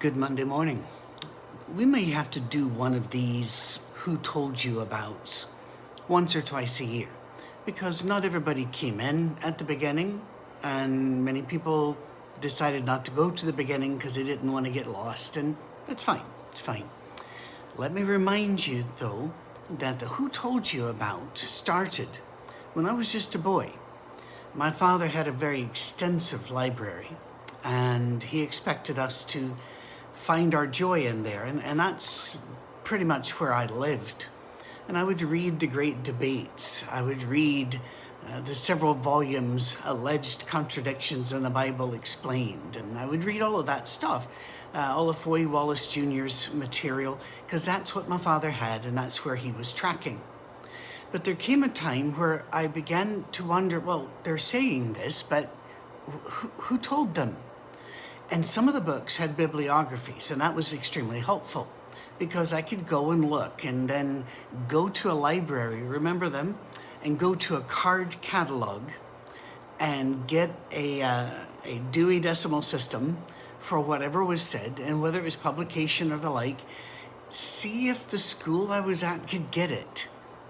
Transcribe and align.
Good 0.00 0.16
Monday 0.16 0.44
morning. 0.44 0.86
We 1.76 1.84
may 1.84 2.04
have 2.04 2.30
to 2.30 2.40
do 2.40 2.68
one 2.68 2.94
of 2.94 3.10
these 3.10 3.80
who 3.96 4.16
told 4.16 4.64
you 4.64 4.80
abouts 4.80 5.54
once 6.08 6.34
or 6.34 6.40
twice 6.40 6.80
a 6.80 6.86
year 6.86 7.08
because 7.66 8.02
not 8.02 8.24
everybody 8.24 8.66
came 8.72 8.98
in 8.98 9.36
at 9.42 9.58
the 9.58 9.64
beginning 9.64 10.22
and 10.62 11.22
many 11.22 11.42
people 11.42 11.98
decided 12.40 12.86
not 12.86 13.04
to 13.04 13.10
go 13.10 13.30
to 13.30 13.44
the 13.44 13.52
beginning 13.52 13.98
because 13.98 14.14
they 14.14 14.24
didn't 14.24 14.50
want 14.50 14.64
to 14.64 14.72
get 14.72 14.86
lost 14.86 15.36
and 15.36 15.54
that's 15.86 16.02
fine. 16.02 16.24
It's 16.50 16.60
fine. 16.60 16.88
Let 17.76 17.92
me 17.92 18.02
remind 18.02 18.66
you 18.66 18.86
though 19.00 19.34
that 19.68 20.00
the 20.00 20.06
who 20.06 20.30
told 20.30 20.72
you 20.72 20.86
about 20.86 21.36
started 21.36 22.08
when 22.72 22.86
I 22.86 22.94
was 22.94 23.12
just 23.12 23.34
a 23.34 23.38
boy. 23.38 23.72
My 24.54 24.70
father 24.70 25.08
had 25.08 25.28
a 25.28 25.32
very 25.32 25.60
extensive 25.60 26.50
library 26.50 27.18
and 27.62 28.22
he 28.22 28.40
expected 28.40 28.98
us 28.98 29.24
to 29.24 29.54
find 30.20 30.54
our 30.54 30.66
joy 30.66 31.06
in 31.06 31.22
there. 31.22 31.44
And, 31.44 31.62
and 31.62 31.80
that's 31.80 32.36
pretty 32.84 33.04
much 33.04 33.40
where 33.40 33.52
I 33.52 33.66
lived. 33.66 34.28
And 34.86 34.96
I 34.96 35.04
would 35.04 35.22
read 35.22 35.60
the 35.60 35.66
great 35.66 36.02
debates. 36.02 36.86
I 36.90 37.02
would 37.02 37.22
read 37.22 37.80
uh, 38.28 38.40
the 38.40 38.54
several 38.54 38.94
volumes, 38.94 39.76
alleged 39.84 40.46
contradictions 40.46 41.32
in 41.32 41.42
the 41.42 41.50
Bible 41.50 41.94
explained. 41.94 42.76
And 42.76 42.98
I 42.98 43.06
would 43.06 43.24
read 43.24 43.40
all 43.40 43.58
of 43.58 43.66
that 43.66 43.88
stuff, 43.88 44.28
uh, 44.74 44.92
all 44.94 45.08
of 45.08 45.16
Foy 45.16 45.48
Wallace 45.48 45.86
Jr.'s 45.86 46.52
material, 46.54 47.18
because 47.46 47.64
that's 47.64 47.94
what 47.94 48.08
my 48.08 48.18
father 48.18 48.50
had 48.50 48.84
and 48.84 48.96
that's 48.96 49.24
where 49.24 49.36
he 49.36 49.52
was 49.52 49.72
tracking. 49.72 50.20
But 51.12 51.24
there 51.24 51.34
came 51.34 51.64
a 51.64 51.68
time 51.68 52.12
where 52.12 52.44
I 52.52 52.66
began 52.66 53.24
to 53.32 53.44
wonder 53.44 53.80
well, 53.80 54.08
they're 54.22 54.38
saying 54.38 54.92
this, 54.92 55.22
but 55.22 55.54
who, 56.06 56.48
who 56.48 56.78
told 56.78 57.14
them? 57.14 57.36
And 58.30 58.46
some 58.46 58.68
of 58.68 58.74
the 58.74 58.80
books 58.80 59.16
had 59.16 59.36
bibliographies, 59.36 60.30
and 60.30 60.40
that 60.40 60.54
was 60.54 60.72
extremely 60.72 61.20
helpful 61.20 61.68
because 62.18 62.52
I 62.52 62.62
could 62.62 62.86
go 62.86 63.10
and 63.10 63.28
look 63.28 63.64
and 63.64 63.88
then 63.88 64.24
go 64.68 64.88
to 64.88 65.10
a 65.10 65.14
library, 65.14 65.82
remember 65.82 66.28
them, 66.28 66.56
and 67.02 67.18
go 67.18 67.34
to 67.34 67.56
a 67.56 67.60
card 67.62 68.14
catalog 68.20 68.82
and 69.80 70.28
get 70.28 70.50
a, 70.70 71.02
uh, 71.02 71.30
a 71.64 71.78
Dewey 71.90 72.20
Decimal 72.20 72.62
System 72.62 73.16
for 73.58 73.80
whatever 73.80 74.22
was 74.24 74.42
said 74.42 74.80
and 74.80 75.00
whether 75.00 75.18
it 75.18 75.24
was 75.24 75.36
publication 75.36 76.12
or 76.12 76.18
the 76.18 76.30
like, 76.30 76.60
see 77.30 77.88
if 77.88 78.08
the 78.08 78.18
school 78.18 78.70
I 78.70 78.80
was 78.80 79.02
at 79.02 79.26
could 79.26 79.50
get 79.50 79.70
it. 79.70 80.08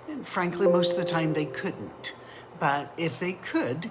And 0.08 0.26
frankly, 0.26 0.66
most 0.66 0.92
of 0.92 0.98
the 0.98 1.04
time 1.04 1.32
they 1.32 1.44
couldn't. 1.44 2.14
But 2.58 2.92
if 2.96 3.20
they 3.20 3.34
could, 3.34 3.90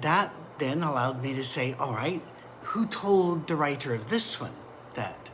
that 0.00 0.34
then 0.58 0.82
allowed 0.82 1.22
me 1.22 1.34
to 1.34 1.44
say, 1.44 1.74
all 1.74 1.94
right, 1.94 2.22
who 2.70 2.86
told 2.86 3.48
the 3.48 3.56
writer 3.56 3.92
of 3.94 4.10
this 4.10 4.40
one 4.40 4.54
that? 4.94 5.28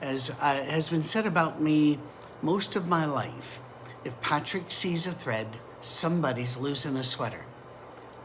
As 0.00 0.30
uh, 0.40 0.64
has 0.64 0.88
been 0.88 1.02
said 1.02 1.26
about 1.26 1.60
me 1.60 1.98
most 2.42 2.76
of 2.76 2.86
my 2.86 3.04
life, 3.04 3.58
if 4.04 4.18
Patrick 4.20 4.70
sees 4.70 5.04
a 5.04 5.10
thread, 5.10 5.48
somebody's 5.80 6.56
losing 6.56 6.96
a 6.96 7.02
sweater. 7.02 7.44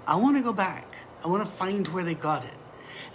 I 0.08 0.18
want 0.18 0.38
to 0.38 0.44
go 0.44 0.54
back. 0.54 0.86
I 1.24 1.28
want 1.28 1.44
to 1.44 1.52
find 1.52 1.88
where 1.88 2.04
they 2.04 2.14
got 2.14 2.46
it. 2.46 2.54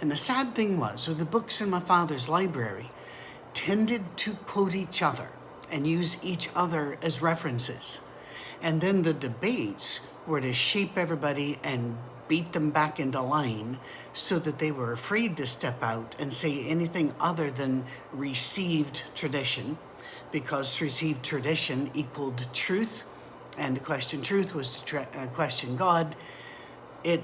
And 0.01 0.11
the 0.11 0.17
sad 0.17 0.53
thing 0.53 0.77
was, 0.77 1.07
or 1.07 1.13
the 1.13 1.23
books 1.23 1.61
in 1.61 1.69
my 1.69 1.79
father's 1.79 2.27
library 2.27 2.89
tended 3.53 4.17
to 4.17 4.33
quote 4.33 4.75
each 4.75 5.01
other 5.01 5.29
and 5.71 5.87
use 5.87 6.17
each 6.21 6.49
other 6.53 6.97
as 7.01 7.21
references. 7.21 8.01
And 8.61 8.81
then 8.81 9.03
the 9.03 9.13
debates 9.13 10.10
were 10.27 10.41
to 10.41 10.53
shape 10.53 10.97
everybody 10.97 11.59
and 11.63 11.97
beat 12.27 12.53
them 12.53 12.69
back 12.69 12.99
into 12.99 13.21
line 13.21 13.77
so 14.13 14.39
that 14.39 14.59
they 14.59 14.71
were 14.71 14.93
afraid 14.93 15.35
to 15.37 15.45
step 15.45 15.83
out 15.83 16.15
and 16.19 16.33
say 16.33 16.65
anything 16.65 17.13
other 17.19 17.51
than 17.51 17.85
received 18.13 19.03
tradition, 19.15 19.77
because 20.31 20.79
received 20.81 21.23
tradition 21.23 21.91
equaled 21.93 22.45
truth, 22.53 23.03
and 23.57 23.75
to 23.75 23.81
question 23.81 24.21
truth 24.21 24.55
was 24.55 24.79
to 24.79 24.85
tra- 24.85 25.07
uh, 25.15 25.25
question 25.27 25.75
God. 25.75 26.15
It 27.03 27.21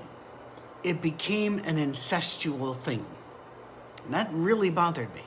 it 0.83 1.01
became 1.01 1.59
an 1.59 1.77
incestual 1.77 2.75
thing. 2.75 3.05
And 4.05 4.13
that 4.13 4.29
really 4.31 4.69
bothered 4.69 5.13
me. 5.15 5.23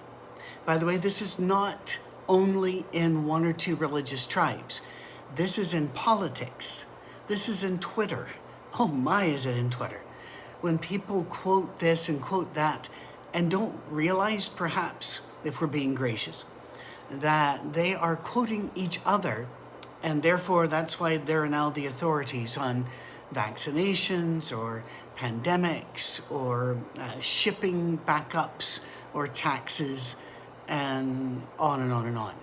By 0.65 0.79
the 0.79 0.87
way, 0.87 0.97
this 0.97 1.21
is 1.21 1.39
not 1.39 1.99
only 2.29 2.85
in 2.93 3.27
one 3.27 3.45
or 3.45 3.53
two 3.53 3.77
religious 3.77 4.27
tribes. 4.27 4.81
This 5.35 5.59
is 5.59 5.75
in 5.75 5.89
politics. 5.89 6.90
This 7.31 7.49
is 7.49 7.63
in 7.63 7.79
Twitter. 7.79 8.27
Oh 8.77 8.89
my, 8.89 9.27
is 9.27 9.47
it 9.47 9.57
in 9.57 9.71
Twitter? 9.71 10.01
When 10.63 10.79
people 10.79 11.23
quote 11.31 11.79
this 11.79 12.09
and 12.09 12.21
quote 12.21 12.55
that 12.55 12.89
and 13.33 13.49
don't 13.49 13.79
realize, 13.89 14.49
perhaps, 14.49 15.31
if 15.45 15.61
we're 15.61 15.69
being 15.69 15.95
gracious, 15.95 16.45
that 17.09 17.73
they 17.73 17.95
are 17.95 18.17
quoting 18.17 18.73
each 18.75 18.99
other, 19.07 19.47
and 20.03 20.25
therefore 20.25 20.67
that's 20.67 20.99
why 20.99 21.19
they're 21.19 21.47
now 21.47 21.71
the 21.71 21.87
authorities 21.87 22.59
on 22.59 22.87
vaccinations 23.33 24.51
or 24.51 24.83
pandemics 25.17 26.29
or 26.33 26.79
uh, 26.99 27.21
shipping 27.21 27.99
backups 28.09 28.85
or 29.15 29.29
taxes 29.29 30.21
and 30.67 31.47
on 31.61 31.81
and 31.81 31.93
on 31.93 32.07
and 32.07 32.19
on. 32.19 32.35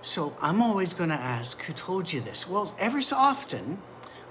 So 0.00 0.36
I'm 0.40 0.62
always 0.62 0.94
going 0.94 1.10
to 1.10 1.16
ask, 1.16 1.60
who 1.62 1.72
told 1.72 2.12
you 2.12 2.20
this? 2.20 2.48
Well, 2.48 2.72
every 2.78 3.02
so 3.02 3.16
often 3.16 3.78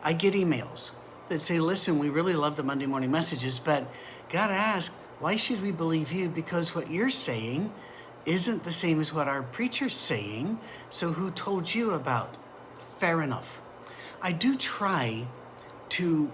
I 0.06 0.14
get 0.14 0.36
emails 0.36 0.92
that 1.30 1.40
say, 1.40 1.60
listen, 1.60 1.98
we 1.98 2.10
really 2.10 2.34
love 2.34 2.56
the 2.56 2.62
Monday 2.62 2.86
morning 2.86 3.10
messages, 3.10 3.58
but 3.58 3.88
gotta 4.30 4.54
ask, 4.54 4.94
why 5.20 5.36
should 5.36 5.64
we 5.64 5.72
believe 5.72 6.12
you? 6.12 6.30
Because 6.30 6.76
what 6.76 6.92
you're 6.92 7.10
saying 7.10 7.74
isn't 8.28 8.64
the 8.64 8.72
same 8.72 9.02
as 9.02 9.12
what 9.12 9.28
our 9.28 9.42
preacher's 9.42 9.96
saying. 9.96 10.60
So 10.92 11.12
who 11.12 11.32
told 11.32 11.74
you 11.74 11.92
about? 11.92 12.36
Fair 13.00 13.24
enough. 13.24 13.60
I 14.22 14.32
do 14.32 14.56
try 14.56 15.26
to 15.90 16.32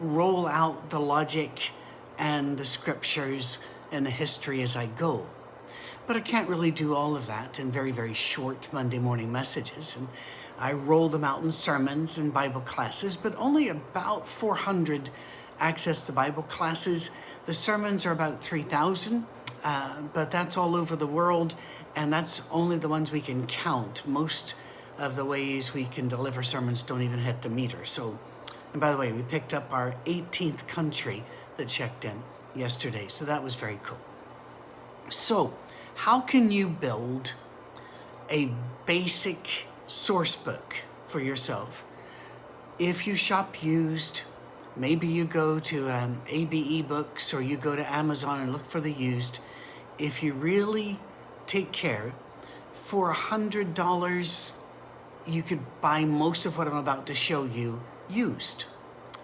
roll 0.00 0.46
out 0.46 0.90
the 0.90 1.00
logic 1.00 1.70
and 2.18 2.56
the 2.56 2.64
scriptures 2.64 3.58
and 3.90 4.06
the 4.06 4.10
history 4.10 4.62
as 4.62 4.76
I 4.76 4.86
go. 4.86 5.26
But 6.06 6.16
I 6.16 6.20
can't 6.20 6.48
really 6.48 6.70
do 6.70 6.94
all 6.94 7.16
of 7.16 7.26
that 7.26 7.58
in 7.58 7.72
very, 7.72 7.90
very 7.90 8.14
short 8.14 8.68
Monday 8.72 9.00
morning 9.00 9.32
messages. 9.32 9.96
And 9.96 10.06
I 10.58 10.72
roll 10.72 11.08
them 11.08 11.24
out 11.24 11.42
in 11.42 11.52
sermons 11.52 12.18
and 12.18 12.34
Bible 12.34 12.60
classes, 12.62 13.16
but 13.16 13.34
only 13.36 13.68
about 13.68 14.28
400 14.28 15.10
access 15.60 16.02
the 16.04 16.12
Bible 16.12 16.42
classes. 16.44 17.10
The 17.46 17.54
sermons 17.54 18.04
are 18.06 18.12
about 18.12 18.42
3,000, 18.42 19.24
uh, 19.62 20.02
but 20.12 20.30
that's 20.30 20.56
all 20.56 20.74
over 20.74 20.96
the 20.96 21.06
world, 21.06 21.54
and 21.94 22.12
that's 22.12 22.42
only 22.50 22.76
the 22.76 22.88
ones 22.88 23.12
we 23.12 23.20
can 23.20 23.46
count. 23.46 24.06
Most 24.06 24.54
of 24.98 25.14
the 25.14 25.24
ways 25.24 25.72
we 25.72 25.84
can 25.84 26.08
deliver 26.08 26.42
sermons 26.42 26.82
don't 26.82 27.02
even 27.02 27.20
hit 27.20 27.42
the 27.42 27.48
meter. 27.48 27.84
So, 27.84 28.18
and 28.72 28.80
by 28.80 28.90
the 28.90 28.98
way, 28.98 29.12
we 29.12 29.22
picked 29.22 29.54
up 29.54 29.72
our 29.72 29.94
18th 30.06 30.66
country 30.66 31.24
that 31.56 31.68
checked 31.68 32.04
in 32.04 32.22
yesterday, 32.54 33.06
so 33.08 33.24
that 33.24 33.42
was 33.42 33.54
very 33.54 33.78
cool. 33.84 33.98
So, 35.08 35.54
how 35.94 36.20
can 36.20 36.50
you 36.50 36.68
build 36.68 37.34
a 38.30 38.50
basic 38.86 39.67
source 39.88 40.36
book 40.36 40.76
for 41.08 41.20
yourself. 41.20 41.84
If 42.78 43.06
you 43.06 43.16
shop 43.16 43.62
used, 43.62 44.22
maybe 44.76 45.08
you 45.08 45.24
go 45.24 45.58
to 45.58 45.90
um, 45.90 46.22
ABE 46.28 46.86
Books 46.86 47.34
or 47.34 47.42
you 47.42 47.56
go 47.56 47.74
to 47.74 47.92
Amazon 47.92 48.40
and 48.42 48.52
look 48.52 48.64
for 48.64 48.80
the 48.80 48.92
used. 48.92 49.40
If 49.98 50.22
you 50.22 50.32
really 50.34 51.00
take 51.46 51.72
care, 51.72 52.12
for 52.88 53.10
a 53.10 53.14
hundred 53.14 53.74
dollars, 53.74 54.58
you 55.26 55.42
could 55.42 55.60
buy 55.82 56.06
most 56.06 56.46
of 56.46 56.56
what 56.56 56.66
I'm 56.66 56.76
about 56.76 57.06
to 57.08 57.14
show 57.14 57.44
you 57.44 57.82
used. 58.08 58.64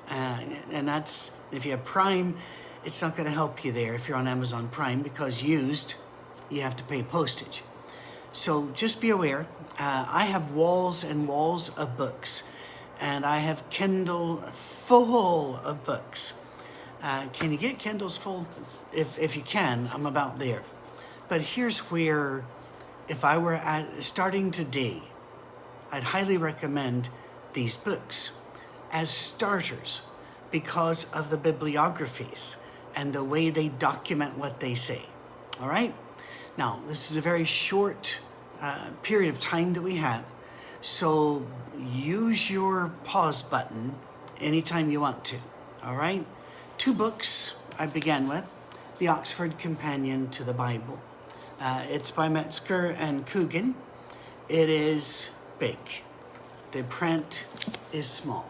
Uh, 0.06 0.40
and 0.70 0.86
that's 0.86 1.38
if 1.50 1.64
you 1.64 1.70
have 1.70 1.82
Prime, 1.82 2.36
it's 2.84 3.00
not 3.00 3.16
going 3.16 3.24
to 3.24 3.32
help 3.32 3.64
you 3.64 3.72
there 3.72 3.94
if 3.94 4.06
you're 4.06 4.18
on 4.18 4.28
Amazon 4.28 4.68
Prime 4.68 5.00
because 5.00 5.42
used, 5.42 5.94
you 6.50 6.60
have 6.60 6.76
to 6.76 6.84
pay 6.84 7.02
postage. 7.02 7.62
So 8.34 8.68
just 8.74 9.00
be 9.00 9.10
aware. 9.10 9.46
Uh, 9.78 10.06
I 10.10 10.24
have 10.24 10.50
walls 10.50 11.04
and 11.04 11.28
walls 11.28 11.68
of 11.78 11.96
books, 11.96 12.42
and 13.00 13.24
I 13.24 13.38
have 13.38 13.70
Kindle 13.70 14.38
full 14.38 15.54
of 15.58 15.84
books. 15.84 16.44
Uh, 17.00 17.28
can 17.28 17.52
you 17.52 17.58
get 17.58 17.78
Kindles 17.78 18.16
full? 18.16 18.48
If, 18.92 19.20
if 19.20 19.36
you 19.36 19.42
can, 19.42 19.88
I'm 19.94 20.04
about 20.04 20.40
there. 20.40 20.62
But 21.28 21.42
here's 21.42 21.78
where, 21.92 22.44
if 23.08 23.24
I 23.24 23.38
were 23.38 23.54
at, 23.54 24.02
starting 24.02 24.50
today, 24.50 25.00
I'd 25.92 26.02
highly 26.02 26.36
recommend 26.36 27.10
these 27.52 27.76
books 27.76 28.40
as 28.90 29.10
starters 29.10 30.02
because 30.50 31.08
of 31.12 31.30
the 31.30 31.36
bibliographies 31.36 32.56
and 32.96 33.12
the 33.12 33.22
way 33.22 33.50
they 33.50 33.68
document 33.68 34.36
what 34.36 34.58
they 34.58 34.74
say. 34.74 35.04
All 35.60 35.68
right? 35.68 35.94
Now, 36.56 36.80
this 36.86 37.10
is 37.10 37.16
a 37.16 37.20
very 37.20 37.44
short 37.44 38.20
uh, 38.60 38.90
period 39.02 39.32
of 39.32 39.40
time 39.40 39.72
that 39.74 39.82
we 39.82 39.96
have, 39.96 40.24
so 40.80 41.46
use 41.78 42.50
your 42.50 42.92
pause 43.04 43.42
button 43.42 43.94
anytime 44.40 44.90
you 44.90 45.00
want 45.00 45.24
to. 45.26 45.36
All 45.84 45.96
right? 45.96 46.24
Two 46.78 46.94
books 46.94 47.60
I 47.78 47.86
began 47.86 48.28
with 48.28 48.50
The 48.98 49.08
Oxford 49.08 49.58
Companion 49.58 50.28
to 50.30 50.44
the 50.44 50.54
Bible. 50.54 51.00
Uh, 51.60 51.84
it's 51.88 52.10
by 52.10 52.28
Metzger 52.28 52.86
and 52.98 53.26
Coogan. 53.26 53.74
It 54.48 54.68
is 54.68 55.30
big. 55.58 55.78
The 56.72 56.82
print 56.84 57.46
is 57.92 58.06
small, 58.08 58.46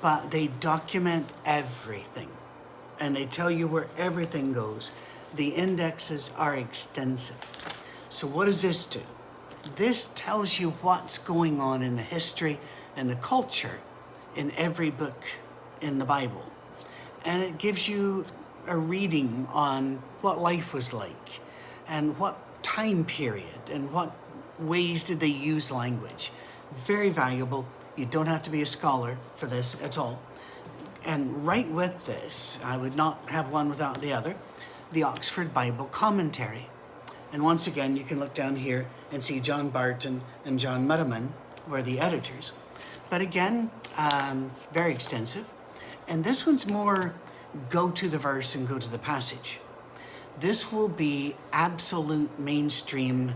but 0.00 0.30
they 0.30 0.46
document 0.46 1.26
everything 1.44 2.30
and 3.00 3.14
they 3.14 3.26
tell 3.26 3.50
you 3.50 3.66
where 3.66 3.88
everything 3.96 4.52
goes. 4.52 4.92
The 5.34 5.48
indexes 5.48 6.30
are 6.36 6.54
extensive. 6.54 7.75
So, 8.16 8.26
what 8.26 8.46
does 8.46 8.62
this 8.62 8.86
do? 8.86 9.02
This 9.76 10.10
tells 10.14 10.58
you 10.58 10.70
what's 10.80 11.18
going 11.18 11.60
on 11.60 11.82
in 11.82 11.96
the 11.96 12.02
history 12.02 12.58
and 12.96 13.10
the 13.10 13.16
culture 13.16 13.78
in 14.34 14.52
every 14.52 14.88
book 14.88 15.22
in 15.82 15.98
the 15.98 16.06
Bible. 16.06 16.42
And 17.26 17.42
it 17.42 17.58
gives 17.58 17.86
you 17.86 18.24
a 18.66 18.74
reading 18.74 19.46
on 19.52 19.96
what 20.22 20.40
life 20.40 20.72
was 20.72 20.94
like 20.94 21.40
and 21.88 22.18
what 22.18 22.38
time 22.62 23.04
period 23.04 23.68
and 23.70 23.92
what 23.92 24.16
ways 24.58 25.04
did 25.04 25.20
they 25.20 25.26
use 25.26 25.70
language. 25.70 26.32
Very 26.86 27.10
valuable. 27.10 27.66
You 27.96 28.06
don't 28.06 28.28
have 28.28 28.44
to 28.44 28.50
be 28.50 28.62
a 28.62 28.66
scholar 28.66 29.18
for 29.36 29.44
this 29.44 29.82
at 29.82 29.98
all. 29.98 30.18
And 31.04 31.46
right 31.46 31.68
with 31.68 32.06
this, 32.06 32.60
I 32.64 32.78
would 32.78 32.96
not 32.96 33.28
have 33.28 33.50
one 33.50 33.68
without 33.68 34.00
the 34.00 34.14
other, 34.14 34.36
the 34.90 35.02
Oxford 35.02 35.52
Bible 35.52 35.84
Commentary. 35.84 36.70
And 37.36 37.44
once 37.44 37.66
again, 37.66 37.98
you 37.98 38.02
can 38.02 38.18
look 38.18 38.32
down 38.32 38.56
here 38.56 38.86
and 39.12 39.22
see 39.22 39.40
John 39.40 39.68
Barton 39.68 40.22
and 40.46 40.58
John 40.58 40.88
Muddiman 40.88 41.32
were 41.68 41.82
the 41.82 42.00
editors. 42.00 42.52
But 43.10 43.20
again, 43.20 43.70
um, 43.98 44.52
very 44.72 44.90
extensive. 44.90 45.44
And 46.08 46.24
this 46.24 46.46
one's 46.46 46.66
more 46.66 47.14
go 47.68 47.90
to 47.90 48.08
the 48.08 48.16
verse 48.16 48.54
and 48.54 48.66
go 48.66 48.78
to 48.78 48.90
the 48.90 48.96
passage. 48.96 49.58
This 50.40 50.72
will 50.72 50.88
be 50.88 51.36
absolute 51.52 52.38
mainstream 52.38 53.34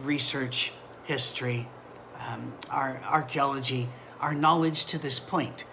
research, 0.00 0.72
history, 1.02 1.66
um, 2.28 2.52
our 2.70 3.00
archaeology, 3.04 3.88
our 4.20 4.32
knowledge 4.32 4.84
to 4.84 4.96
this 4.96 5.18
point. 5.18 5.64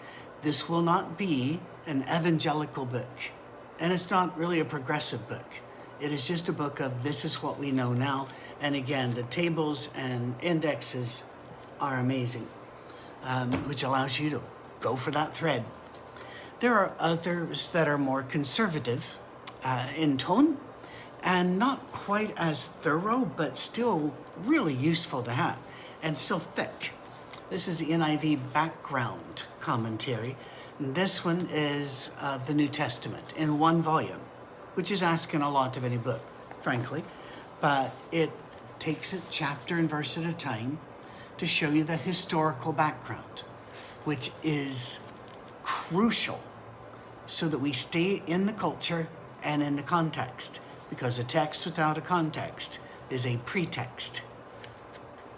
This 0.42 0.68
will 0.68 0.82
not 0.82 1.16
be 1.16 1.60
an 1.86 2.06
evangelical 2.12 2.86
book, 2.86 3.20
and 3.80 3.94
it's 3.94 4.10
not 4.10 4.36
really 4.36 4.60
a 4.60 4.66
progressive 4.66 5.30
book. 5.30 5.46
It 6.02 6.12
is 6.12 6.28
just 6.28 6.50
a 6.50 6.54
book 6.54 6.80
of 6.80 7.04
this 7.04 7.26
is 7.26 7.44
what 7.44 7.60
we 7.60 7.72
know 7.72 7.94
now. 7.94 8.28
And 8.60 8.76
again, 8.76 9.12
the 9.12 9.22
tables 9.24 9.90
and 9.96 10.34
indexes 10.42 11.24
are 11.80 12.00
amazing, 12.00 12.48
um, 13.24 13.52
which 13.68 13.84
allows 13.84 14.20
you 14.20 14.32
to 14.32 14.42
go 14.80 14.96
for 14.96 15.12
that 15.12 15.36
thread. 15.36 15.64
There 16.60 16.74
are 16.74 16.96
others 16.98 17.70
that 17.70 17.88
are 17.88 18.00
more 18.00 18.24
conservative 18.24 19.16
uh, 19.64 19.90
in 19.96 20.18
tone 20.18 20.58
and 21.24 21.60
not 21.60 21.92
quite 21.92 22.34
as 22.36 22.66
thorough, 22.66 23.26
but 23.26 23.56
still 23.56 24.12
really 24.44 24.74
useful 24.74 25.22
to 25.22 25.32
have 25.32 25.60
and 26.02 26.18
still 26.18 26.40
thick. 26.40 26.94
This 27.52 27.68
is 27.68 27.78
the 27.78 27.92
NIV 27.92 28.54
background 28.54 29.44
commentary. 29.60 30.36
And 30.80 30.96
this 30.96 31.24
one 31.24 31.48
is 31.52 32.10
of 32.20 32.48
the 32.48 32.56
New 32.56 32.70
Testament 32.70 33.34
in 33.38 33.60
one 33.60 33.84
volume, 33.84 34.22
which 34.76 34.92
is 34.92 35.04
asking 35.04 35.42
a 35.42 35.50
lot 35.50 35.78
of 35.78 35.84
any 35.84 35.98
book, 35.98 36.22
frankly. 36.62 37.04
But 37.60 37.94
it 38.12 38.32
takes 38.80 39.14
it 39.14 39.22
chapter 39.30 39.76
and 39.76 39.90
verse 39.90 40.18
at 40.18 40.26
a 40.26 40.34
time 40.34 40.80
to 41.38 41.46
show 41.46 41.70
you 41.70 41.84
the 41.84 41.98
historical 41.98 42.74
background, 42.74 43.44
which 44.06 44.32
is 44.44 45.08
crucial 45.64 46.42
so 47.28 47.48
that 47.48 47.60
we 47.60 47.72
stay 47.72 48.22
in 48.28 48.46
the 48.46 48.54
culture 48.54 49.08
and 49.44 49.64
in 49.64 49.76
the 49.76 49.84
context, 49.84 50.60
because 50.90 51.18
a 51.18 51.24
text 51.24 51.66
without 51.66 51.98
a 51.98 52.02
context 52.02 52.80
is 53.10 53.26
a 53.26 53.38
pretext. 53.46 54.22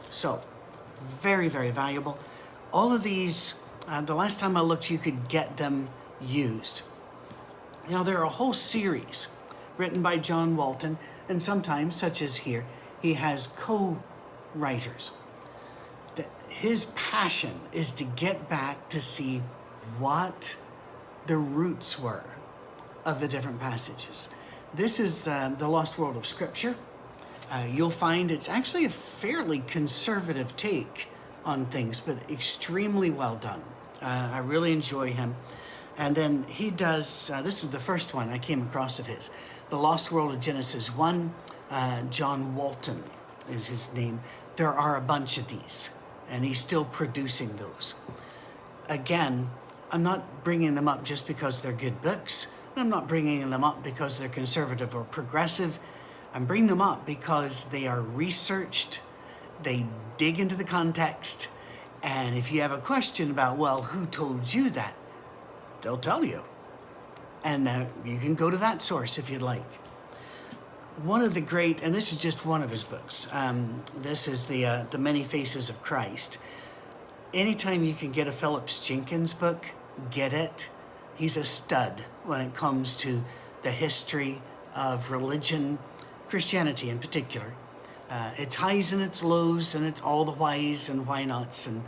So, 0.09 0.41
very, 1.21 1.49
very 1.49 1.71
valuable. 1.71 2.17
All 2.71 2.93
of 2.93 3.03
these, 3.03 3.55
uh, 3.87 4.01
the 4.01 4.15
last 4.15 4.39
time 4.39 4.57
I 4.57 4.61
looked, 4.61 4.89
you 4.89 4.97
could 4.97 5.27
get 5.27 5.57
them 5.57 5.89
used. 6.21 6.81
Now, 7.89 8.01
there 8.01 8.17
are 8.19 8.23
a 8.23 8.29
whole 8.29 8.53
series 8.53 9.27
written 9.77 10.01
by 10.01 10.17
John 10.17 10.55
Walton, 10.55 10.97
and 11.27 11.41
sometimes, 11.41 11.95
such 11.95 12.21
as 12.21 12.37
here, 12.37 12.65
he 13.01 13.15
has 13.15 13.47
co 13.47 14.01
writers. 14.55 15.11
His 16.47 16.85
passion 16.95 17.59
is 17.73 17.91
to 17.91 18.05
get 18.05 18.47
back 18.47 18.87
to 18.89 19.01
see 19.01 19.41
what 19.99 20.55
the 21.25 21.37
roots 21.37 21.99
were 21.99 22.23
of 23.05 23.19
the 23.19 23.27
different 23.27 23.59
passages. 23.59 24.29
This 24.73 24.99
is 24.99 25.27
uh, 25.27 25.53
the 25.57 25.67
Lost 25.67 25.97
World 25.97 26.15
of 26.15 26.25
Scripture. 26.25 26.75
Uh, 27.51 27.67
you'll 27.69 27.89
find 27.89 28.31
it's 28.31 28.47
actually 28.47 28.85
a 28.85 28.89
fairly 28.89 29.59
conservative 29.67 30.55
take 30.55 31.07
on 31.43 31.65
things, 31.65 31.99
but 31.99 32.17
extremely 32.29 33.11
well 33.11 33.35
done. 33.35 33.61
Uh, 34.01 34.31
I 34.33 34.37
really 34.39 34.71
enjoy 34.71 35.11
him. 35.11 35.35
And 35.97 36.15
then 36.15 36.43
he 36.47 36.71
does, 36.71 37.29
uh, 37.29 37.41
this 37.41 37.63
is 37.63 37.69
the 37.69 37.79
first 37.79 38.13
one 38.13 38.29
I 38.29 38.39
came 38.39 38.63
across 38.63 38.99
of 38.99 39.07
his 39.07 39.29
The 39.69 39.77
Lost 39.77 40.11
World 40.11 40.33
of 40.33 40.39
Genesis 40.39 40.95
1. 40.95 41.33
Uh, 41.69 42.01
John 42.03 42.55
Walton 42.55 43.03
is 43.49 43.67
his 43.67 43.93
name. 43.93 44.21
There 44.55 44.73
are 44.73 44.95
a 44.95 45.01
bunch 45.01 45.37
of 45.37 45.47
these, 45.47 45.91
and 46.29 46.43
he's 46.43 46.59
still 46.59 46.85
producing 46.85 47.55
those. 47.57 47.95
Again, 48.89 49.49
I'm 49.91 50.03
not 50.03 50.43
bringing 50.43 50.75
them 50.75 50.87
up 50.87 51.03
just 51.03 51.27
because 51.27 51.61
they're 51.61 51.71
good 51.71 52.01
books. 52.01 52.53
I'm 52.75 52.89
not 52.89 53.07
bringing 53.07 53.49
them 53.49 53.63
up 53.63 53.83
because 53.83 54.19
they're 54.19 54.29
conservative 54.29 54.95
or 54.95 55.03
progressive. 55.03 55.79
I'm 56.33 56.45
bringing 56.45 56.67
them 56.67 56.81
up 56.81 57.05
because 57.05 57.65
they 57.65 57.87
are 57.87 58.01
researched, 58.01 58.99
they 59.61 59.85
dig 60.17 60.39
into 60.39 60.55
the 60.55 60.63
context, 60.63 61.47
and 62.01 62.35
if 62.35 62.51
you 62.51 62.61
have 62.61 62.71
a 62.71 62.79
question 62.79 63.31
about, 63.31 63.57
well, 63.57 63.83
who 63.83 64.05
told 64.07 64.53
you 64.53 64.69
that, 64.71 64.95
they'll 65.83 65.97
tell 65.97 66.25
you. 66.25 66.43
And 67.43 67.67
uh, 67.67 67.85
you 68.03 68.17
can 68.17 68.35
go 68.35 68.49
to 68.49 68.57
that 68.57 68.81
source 68.81 69.17
if 69.17 69.29
you'd 69.29 69.41
like. 69.41 69.71
One 71.03 71.23
of 71.23 71.33
the 71.33 71.41
great, 71.41 71.81
and 71.83 71.93
this 71.93 72.11
is 72.11 72.17
just 72.17 72.45
one 72.45 72.63
of 72.63 72.69
his 72.69 72.83
books. 72.83 73.27
Um, 73.33 73.83
this 73.97 74.27
is 74.27 74.45
the 74.45 74.65
uh, 74.65 74.83
the 74.91 74.97
Many 74.97 75.23
Faces 75.23 75.69
of 75.69 75.81
Christ. 75.81 76.37
Anytime 77.33 77.83
you 77.83 77.93
can 77.93 78.11
get 78.11 78.27
a 78.27 78.31
Phillips 78.31 78.79
Jenkins 78.79 79.33
book, 79.33 79.65
get 80.11 80.33
it. 80.33 80.69
He's 81.15 81.35
a 81.35 81.43
stud 81.43 82.05
when 82.23 82.41
it 82.41 82.53
comes 82.53 82.95
to 82.97 83.23
the 83.63 83.71
history 83.71 84.41
of 84.75 85.09
religion 85.11 85.79
Christianity 86.27 86.89
in 86.89 86.99
particular. 86.99 87.53
Uh, 88.09 88.31
its 88.37 88.55
highs 88.55 88.93
and 88.93 89.01
its 89.01 89.23
lows, 89.23 89.73
and 89.73 89.85
it's 89.85 90.01
all 90.01 90.25
the 90.25 90.31
whys 90.31 90.89
and 90.89 91.07
why 91.07 91.25
nots. 91.25 91.65
And 91.65 91.83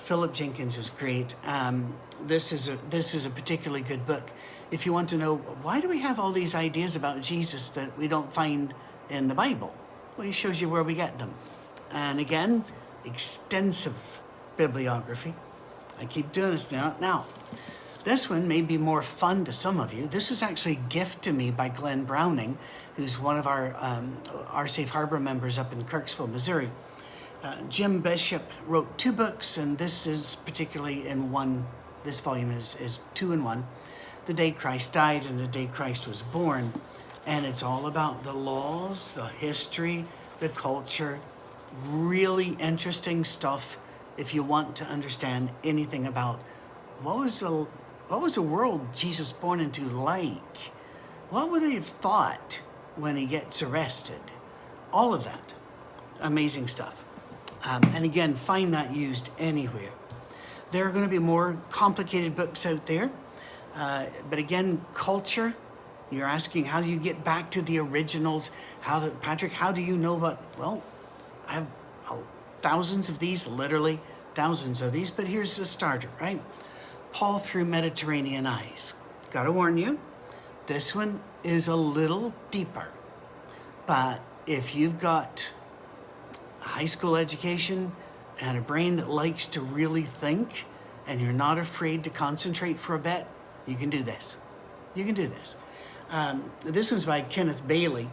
Philip 0.00 0.32
Jenkins 0.32 0.78
is 0.78 0.90
great. 0.90 1.34
Um, 1.44 1.94
this 2.26 2.52
is 2.52 2.68
a 2.68 2.76
this 2.90 3.14
is 3.14 3.26
a 3.26 3.30
particularly 3.30 3.82
good 3.82 4.06
book. 4.06 4.30
If 4.70 4.86
you 4.86 4.92
want 4.92 5.08
to 5.10 5.16
know 5.16 5.36
why 5.36 5.80
do 5.80 5.88
we 5.88 5.98
have 5.98 6.18
all 6.18 6.32
these 6.32 6.54
ideas 6.54 6.96
about 6.96 7.22
Jesus 7.22 7.70
that 7.70 7.96
we 7.98 8.08
don't 8.08 8.32
find 8.32 8.74
in 9.08 9.28
the 9.28 9.34
Bible, 9.34 9.72
well, 10.16 10.26
he 10.26 10.32
shows 10.32 10.60
you 10.60 10.68
where 10.68 10.82
we 10.82 10.94
get 10.94 11.18
them. 11.18 11.34
And 11.90 12.20
again, 12.20 12.64
extensive 13.04 13.96
bibliography. 14.56 15.34
I 15.98 16.04
keep 16.06 16.32
doing 16.32 16.52
this 16.52 16.72
now. 16.72 16.96
Now, 17.00 17.26
this 18.04 18.30
one 18.30 18.48
may 18.48 18.62
be 18.62 18.78
more 18.78 19.02
fun 19.02 19.44
to 19.44 19.52
some 19.52 19.78
of 19.78 19.92
you. 19.92 20.06
This 20.06 20.30
was 20.30 20.42
actually 20.42 20.72
a 20.72 20.88
gift 20.88 21.22
to 21.24 21.32
me 21.32 21.50
by 21.50 21.68
Glenn 21.68 22.04
Browning, 22.04 22.56
who's 22.96 23.18
one 23.18 23.38
of 23.38 23.46
our, 23.46 23.76
um, 23.78 24.16
our 24.48 24.66
Safe 24.66 24.90
Harbor 24.90 25.20
members 25.20 25.58
up 25.58 25.72
in 25.72 25.84
Kirksville, 25.84 26.30
Missouri. 26.30 26.70
Uh, 27.42 27.56
Jim 27.70 28.00
Bishop 28.00 28.42
wrote 28.66 28.98
two 28.98 29.12
books, 29.12 29.56
and 29.56 29.78
this 29.78 30.06
is 30.06 30.36
particularly 30.36 31.08
in 31.08 31.32
one, 31.32 31.66
this 32.04 32.20
volume 32.20 32.50
is, 32.50 32.76
is 32.76 33.00
two 33.14 33.32
in 33.32 33.42
one 33.42 33.66
The 34.26 34.34
Day 34.34 34.50
Christ 34.50 34.92
Died 34.92 35.24
and 35.24 35.40
The 35.40 35.46
Day 35.46 35.66
Christ 35.66 36.06
Was 36.06 36.20
Born. 36.20 36.72
And 37.26 37.46
it's 37.46 37.62
all 37.62 37.86
about 37.86 38.24
the 38.24 38.34
laws, 38.34 39.12
the 39.12 39.26
history, 39.26 40.04
the 40.40 40.50
culture. 40.50 41.18
Really 41.86 42.56
interesting 42.60 43.24
stuff 43.24 43.78
if 44.18 44.34
you 44.34 44.42
want 44.42 44.76
to 44.76 44.84
understand 44.84 45.50
anything 45.64 46.06
about 46.06 46.40
what 47.00 47.18
was 47.18 47.40
the 47.40 47.66
what 48.08 48.20
was 48.20 48.34
the 48.34 48.42
world 48.42 48.88
Jesus 48.92 49.32
born 49.32 49.60
into 49.60 49.82
like? 49.82 50.56
What 51.30 51.50
would 51.50 51.62
he 51.62 51.76
have 51.76 51.86
thought 51.86 52.60
when 52.96 53.16
he 53.16 53.24
gets 53.24 53.62
arrested? 53.62 54.20
All 54.92 55.14
of 55.14 55.22
that. 55.24 55.54
Amazing 56.20 56.66
stuff. 56.66 57.04
Um, 57.64 57.80
and 57.94 58.04
again, 58.04 58.34
find 58.34 58.74
that 58.74 58.94
used 58.94 59.30
anywhere. 59.38 59.90
There 60.70 60.86
are 60.86 60.90
going 60.90 61.04
to 61.04 61.10
be 61.10 61.18
more 61.18 61.56
complicated 61.70 62.36
books 62.36 62.64
out 62.64 62.86
there. 62.86 63.10
Uh, 63.74 64.06
but 64.28 64.38
again, 64.38 64.84
culture, 64.94 65.54
you're 66.10 66.26
asking, 66.26 66.64
how 66.64 66.80
do 66.80 66.90
you 66.90 66.98
get 66.98 67.24
back 67.24 67.50
to 67.52 67.62
the 67.62 67.78
originals? 67.78 68.50
How 68.80 69.00
do, 69.00 69.10
Patrick, 69.20 69.52
how 69.52 69.72
do 69.72 69.80
you 69.80 69.96
know 69.96 70.14
what? 70.14 70.42
Well, 70.58 70.82
I 71.46 71.54
have 71.54 71.66
uh, 72.10 72.18
thousands 72.62 73.08
of 73.08 73.18
these, 73.18 73.46
literally 73.46 74.00
thousands 74.34 74.82
of 74.82 74.92
these, 74.92 75.10
but 75.10 75.26
here's 75.26 75.56
the 75.56 75.64
starter, 75.64 76.08
right? 76.20 76.40
Paul 77.12 77.38
through 77.38 77.64
Mediterranean 77.64 78.46
eyes. 78.46 78.94
Gotta 79.30 79.52
warn 79.52 79.76
you, 79.76 79.98
this 80.66 80.94
one 80.94 81.20
is 81.42 81.68
a 81.68 81.76
little 81.76 82.34
deeper, 82.50 82.88
but 83.86 84.20
if 84.46 84.74
you've 84.74 84.98
got 85.00 85.49
a 86.62 86.68
high 86.68 86.84
school 86.86 87.16
education 87.16 87.92
and 88.40 88.58
a 88.58 88.60
brain 88.60 88.96
that 88.96 89.10
likes 89.10 89.46
to 89.48 89.60
really 89.60 90.02
think 90.02 90.64
and 91.06 91.20
you're 91.20 91.32
not 91.32 91.58
afraid 91.58 92.04
to 92.04 92.10
concentrate 92.10 92.78
for 92.78 92.94
a 92.94 92.98
bit, 92.98 93.26
you 93.66 93.74
can 93.74 93.90
do 93.90 94.02
this. 94.02 94.38
You 94.94 95.04
can 95.04 95.14
do 95.14 95.26
this. 95.26 95.56
Um, 96.10 96.50
this 96.64 96.92
one's 96.92 97.04
by 97.04 97.22
Kenneth 97.22 97.66
Bailey, 97.66 98.08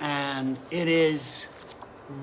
and 0.00 0.56
it 0.70 0.86
is 0.86 1.48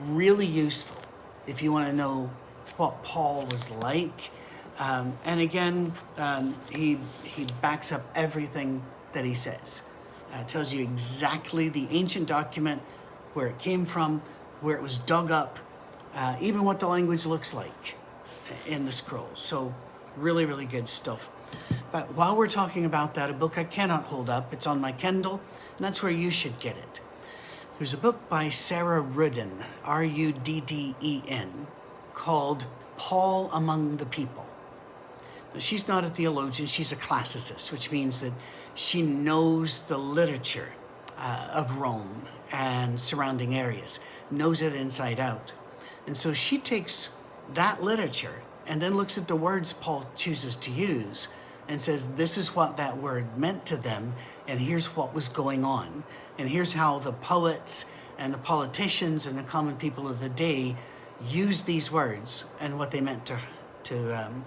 really 0.07 0.45
useful 0.45 1.01
if 1.45 1.61
you 1.61 1.73
want 1.73 1.87
to 1.87 1.93
know 1.93 2.29
what 2.77 3.03
Paul 3.03 3.45
was 3.51 3.69
like. 3.71 4.31
Um, 4.79 5.17
and 5.25 5.41
again, 5.41 5.93
um, 6.17 6.55
he, 6.71 6.97
he 7.23 7.45
backs 7.61 7.91
up 7.91 8.01
everything 8.15 8.81
that 9.11 9.25
he 9.25 9.35
says. 9.35 9.83
Uh, 10.33 10.43
tells 10.45 10.73
you 10.73 10.81
exactly 10.83 11.67
the 11.67 11.85
ancient 11.91 12.27
document, 12.27 12.81
where 13.33 13.47
it 13.47 13.59
came 13.59 13.85
from, 13.85 14.21
where 14.63 14.77
it 14.77 14.81
was 14.81 14.97
dug 14.97 15.29
up, 15.29 15.59
uh, 16.15 16.37
even 16.39 16.63
what 16.63 16.79
the 16.79 16.87
language 16.87 17.25
looks 17.25 17.53
like 17.53 17.95
in 18.65 18.85
the 18.85 18.91
scrolls. 18.91 19.41
So, 19.41 19.75
really, 20.15 20.45
really 20.45 20.65
good 20.65 20.87
stuff. 20.87 21.29
But 21.91 22.13
while 22.15 22.35
we're 22.35 22.47
talking 22.47 22.85
about 22.85 23.13
that, 23.15 23.29
a 23.29 23.33
book 23.33 23.57
I 23.57 23.65
cannot 23.65 24.05
hold 24.05 24.29
up, 24.29 24.53
it's 24.53 24.65
on 24.65 24.79
my 24.79 24.93
Kindle, 24.93 25.41
and 25.77 25.85
that's 25.85 26.01
where 26.01 26.11
you 26.11 26.31
should 26.31 26.57
get 26.59 26.77
it. 26.77 27.01
There's 27.77 27.93
a 27.93 27.97
book 27.97 28.29
by 28.29 28.49
Sarah 28.49 29.01
Rudden, 29.01 29.51
R 29.83 30.03
U 30.03 30.31
D 30.31 30.61
D 30.61 30.95
E 31.01 31.21
N, 31.27 31.67
called 32.13 32.65
Paul 32.97 33.49
Among 33.51 33.97
the 33.97 34.05
People. 34.05 34.45
Now, 35.53 35.59
she's 35.59 35.89
not 35.89 36.05
a 36.05 36.09
theologian, 36.09 36.67
she's 36.67 36.93
a 36.93 36.95
classicist, 36.95 37.71
which 37.71 37.91
means 37.91 38.21
that 38.21 38.31
she 38.75 39.01
knows 39.01 39.81
the 39.81 39.97
literature 39.97 40.69
uh, 41.17 41.49
of 41.53 41.79
Rome 41.79 42.27
and 42.51 42.99
surrounding 42.99 43.55
areas, 43.55 43.99
knows 44.29 44.61
it 44.61 44.75
inside 44.75 45.19
out. 45.19 45.53
And 46.05 46.17
so 46.17 46.33
she 46.33 46.57
takes 46.57 47.15
that 47.53 47.83
literature 47.83 48.41
and 48.65 48.81
then 48.81 48.95
looks 48.95 49.17
at 49.17 49.27
the 49.27 49.35
words 49.35 49.73
Paul 49.73 50.09
chooses 50.15 50.55
to 50.57 50.71
use 50.71 51.27
and 51.67 51.81
says, 51.81 52.07
This 52.13 52.37
is 52.37 52.55
what 52.55 52.77
that 52.77 52.97
word 52.97 53.37
meant 53.37 53.65
to 53.67 53.77
them, 53.77 54.13
and 54.47 54.59
here's 54.59 54.95
what 54.95 55.13
was 55.13 55.29
going 55.29 55.63
on. 55.63 56.03
And 56.37 56.49
here's 56.49 56.73
how 56.73 56.99
the 56.99 57.13
poets 57.13 57.91
and 58.17 58.33
the 58.33 58.39
politicians 58.39 59.27
and 59.27 59.37
the 59.37 59.43
common 59.43 59.75
people 59.75 60.07
of 60.07 60.19
the 60.19 60.29
day 60.29 60.75
used 61.27 61.65
these 61.65 61.91
words 61.91 62.45
and 62.59 62.77
what 62.77 62.91
they 62.91 63.01
meant 63.01 63.25
to, 63.27 63.37
to, 63.83 64.25
um, 64.25 64.45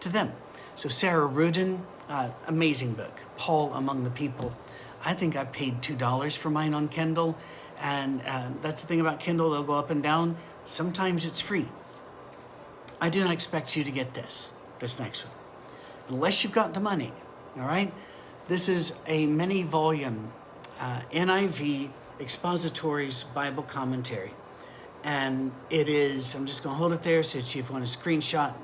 to 0.00 0.08
them. 0.08 0.32
So, 0.76 0.88
Sarah 0.88 1.26
Rudin, 1.26 1.84
uh, 2.08 2.30
amazing 2.48 2.94
book, 2.94 3.20
Paul 3.36 3.72
Among 3.74 4.04
the 4.04 4.10
People. 4.10 4.52
I 5.04 5.14
think 5.14 5.36
I 5.36 5.44
paid 5.44 5.82
$2 5.82 6.36
for 6.36 6.50
mine 6.50 6.74
on 6.74 6.88
Kindle. 6.88 7.36
And 7.80 8.22
um, 8.26 8.58
that's 8.62 8.82
the 8.82 8.88
thing 8.88 9.00
about 9.00 9.20
Kindle, 9.20 9.50
they'll 9.50 9.62
go 9.62 9.74
up 9.74 9.90
and 9.90 10.02
down. 10.02 10.36
Sometimes 10.64 11.26
it's 11.26 11.40
free. 11.40 11.68
I 13.00 13.10
do 13.10 13.22
not 13.22 13.32
expect 13.32 13.76
you 13.76 13.84
to 13.84 13.90
get 13.90 14.14
this, 14.14 14.52
this 14.78 14.98
next 14.98 15.26
one, 15.26 15.34
unless 16.08 16.42
you've 16.42 16.54
got 16.54 16.72
the 16.72 16.80
money. 16.80 17.12
All 17.56 17.66
right? 17.66 17.92
This 18.46 18.68
is 18.68 18.94
a 19.06 19.26
many 19.26 19.62
volume 19.62 20.32
uh, 20.80 21.00
NIV 21.10 21.90
Expositor's 22.20 23.24
Bible 23.24 23.62
commentary. 23.62 24.32
And 25.02 25.52
it 25.68 25.88
is, 25.88 26.34
I'm 26.34 26.46
just 26.46 26.62
going 26.62 26.74
to 26.74 26.78
hold 26.78 26.92
it 26.92 27.02
there 27.02 27.22
so 27.22 27.38
that 27.38 27.54
you 27.54 27.62
want 27.68 27.84
a 27.84 27.86
screenshot. 27.86 28.54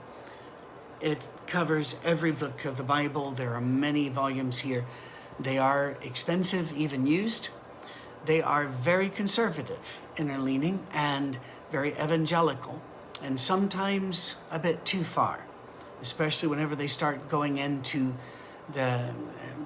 It 1.00 1.28
covers 1.46 1.96
every 2.04 2.32
book 2.32 2.64
of 2.64 2.76
the 2.76 2.82
Bible. 2.82 3.30
There 3.32 3.54
are 3.54 3.60
many 3.60 4.08
volumes 4.08 4.58
here. 4.58 4.84
They 5.42 5.58
are 5.58 5.96
expensive, 6.02 6.72
even 6.76 7.06
used. 7.06 7.48
They 8.26 8.42
are 8.42 8.66
very 8.66 9.08
conservative 9.08 10.00
in 10.16 10.28
their 10.28 10.38
leaning 10.38 10.86
and 10.92 11.38
very 11.70 11.92
evangelical, 11.92 12.82
and 13.22 13.40
sometimes 13.40 14.36
a 14.50 14.58
bit 14.58 14.84
too 14.84 15.02
far, 15.02 15.46
especially 16.02 16.48
whenever 16.48 16.76
they 16.76 16.86
start 16.86 17.28
going 17.28 17.56
into 17.56 18.14
the, 18.72 19.10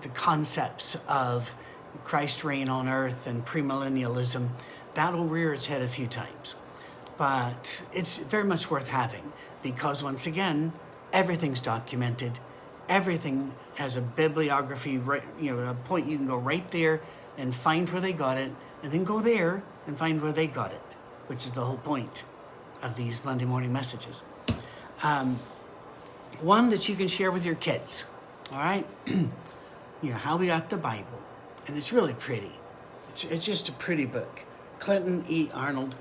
the 0.02 0.08
concepts 0.10 0.96
of 1.08 1.54
Christ 2.04 2.44
reign 2.44 2.68
on 2.68 2.88
earth 2.88 3.26
and 3.26 3.44
premillennialism. 3.44 4.50
That'll 4.94 5.24
rear 5.24 5.52
its 5.52 5.66
head 5.66 5.82
a 5.82 5.88
few 5.88 6.06
times. 6.06 6.54
But 7.18 7.84
it's 7.92 8.18
very 8.18 8.44
much 8.44 8.70
worth 8.70 8.88
having 8.88 9.32
because, 9.62 10.02
once 10.02 10.26
again, 10.26 10.72
everything's 11.12 11.60
documented. 11.60 12.38
Everything 12.88 13.52
has 13.76 13.96
a 13.96 14.02
bibliography, 14.02 14.98
right, 14.98 15.22
you 15.40 15.54
know, 15.54 15.70
a 15.70 15.74
point 15.74 16.06
you 16.06 16.16
can 16.16 16.26
go 16.26 16.36
right 16.36 16.68
there 16.70 17.00
and 17.38 17.54
find 17.54 17.88
where 17.90 18.00
they 18.00 18.12
got 18.12 18.36
it, 18.36 18.52
and 18.82 18.92
then 18.92 19.04
go 19.04 19.20
there 19.20 19.62
and 19.86 19.98
find 19.98 20.22
where 20.22 20.32
they 20.32 20.46
got 20.46 20.72
it, 20.72 20.96
which 21.26 21.46
is 21.46 21.52
the 21.52 21.62
whole 21.62 21.78
point 21.78 22.22
of 22.82 22.96
these 22.96 23.24
Monday 23.24 23.44
morning 23.44 23.72
messages. 23.72 24.22
Um, 25.02 25.38
one 26.40 26.70
that 26.70 26.88
you 26.88 26.94
can 26.94 27.08
share 27.08 27.30
with 27.30 27.44
your 27.44 27.54
kids, 27.54 28.06
all 28.52 28.58
right? 28.58 28.86
you 29.06 29.30
know, 30.02 30.16
how 30.16 30.36
we 30.36 30.46
got 30.46 30.70
the 30.70 30.76
Bible, 30.76 31.20
and 31.66 31.76
it's 31.76 31.92
really 31.92 32.14
pretty. 32.14 32.52
It's, 33.10 33.24
it's 33.24 33.46
just 33.46 33.68
a 33.68 33.72
pretty 33.72 34.06
book. 34.06 34.44
Clinton 34.78 35.24
E. 35.28 35.48
Arnold, 35.54 35.94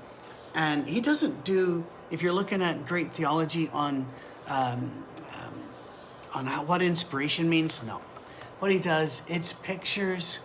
and 0.54 0.86
he 0.86 1.00
doesn't 1.00 1.44
do, 1.44 1.84
if 2.10 2.22
you're 2.22 2.32
looking 2.32 2.62
at 2.62 2.86
great 2.86 3.12
theology 3.12 3.70
on, 3.72 4.06
um, 4.48 5.04
Oh, 6.34 6.38
on 6.38 6.46
how, 6.46 6.64
what 6.64 6.82
inspiration 6.82 7.48
means, 7.48 7.84
no. 7.84 8.00
What 8.58 8.70
he 8.70 8.78
does, 8.78 9.22
it's 9.28 9.52
pictures 9.52 10.40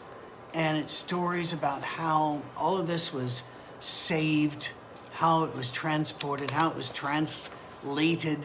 and 0.54 0.78
it's 0.78 0.94
stories 0.94 1.54
about 1.54 1.84
how 1.84 2.42
all 2.58 2.78
of 2.78 2.88
this 2.88 3.14
was 3.14 3.44
saved, 3.80 4.72
how 5.14 5.44
it 5.44 5.56
was 5.56 5.70
transported, 5.70 6.52
how 6.52 6.70
it 6.70 6.76
was 6.76 6.90
translated. 6.90 8.40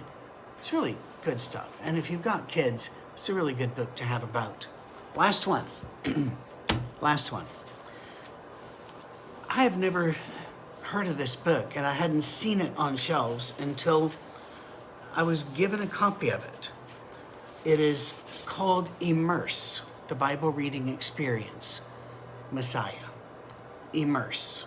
It's 0.58 0.72
really 0.72 0.96
good 1.24 1.40
stuff. 1.40 1.80
And 1.82 1.98
if 1.98 2.10
you've 2.10 2.22
got 2.22 2.48
kids, 2.48 2.90
it's 3.14 3.28
a 3.28 3.34
really 3.34 3.54
good 3.54 3.74
book 3.74 3.94
to 3.96 4.04
have 4.04 4.22
about. 4.22 4.66
Last 5.16 5.46
one. 5.46 5.64
Last 7.00 7.32
one. 7.32 7.44
I 9.48 9.62
have 9.64 9.76
never 9.76 10.16
heard 10.82 11.06
of 11.06 11.18
this 11.18 11.36
book 11.36 11.76
and 11.76 11.86
I 11.86 11.94
hadn't 11.94 12.22
seen 12.22 12.60
it 12.60 12.72
on 12.76 12.96
shelves 12.96 13.52
until 13.58 14.12
I 15.16 15.22
was 15.22 15.42
given 15.42 15.80
a 15.80 15.86
copy 15.86 16.28
of 16.30 16.44
it. 16.44 16.70
It 17.64 17.80
is 17.80 18.44
called 18.46 18.90
Immerse, 19.00 19.90
the 20.08 20.14
Bible 20.14 20.50
Reading 20.50 20.90
Experience. 20.90 21.80
Messiah. 22.52 23.08
Immerse. 23.94 24.66